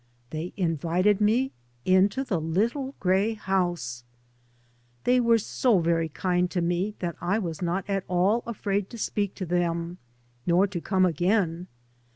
[0.31, 1.51] They invited me
[1.85, 4.03] into the little grey house!
[5.03, 8.97] They were so very kind to me that I was not at all afraid to
[8.97, 9.99] speak to them,
[10.47, 11.67] nor to come again.